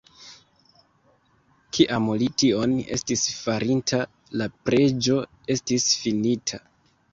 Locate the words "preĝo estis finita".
4.65-6.63